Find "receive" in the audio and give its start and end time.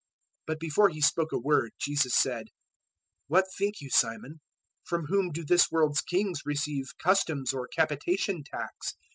6.43-6.97